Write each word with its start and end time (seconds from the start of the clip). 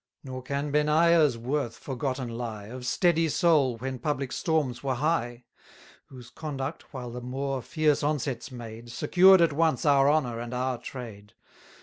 Nor 0.23 0.41
can 0.41 0.71
Benaiah's 0.71 1.37
worth 1.37 1.77
forgotten 1.77 2.27
lie, 2.29 2.65
Of 2.65 2.87
steady 2.87 3.29
soul 3.29 3.77
when 3.77 3.99
public 3.99 4.31
storms 4.31 4.81
were 4.81 4.95
high; 4.95 5.45
820 6.07 6.07
Whose 6.07 6.29
conduct, 6.31 6.91
while 6.91 7.11
the 7.11 7.21
Moor 7.21 7.61
fierce 7.61 8.01
onsets 8.01 8.49
made, 8.51 8.89
Secured 8.91 9.41
at 9.41 9.53
once 9.53 9.85
our 9.85 10.09
honour 10.09 10.39
and 10.39 10.55
our 10.55 10.79
trade. 10.79 11.33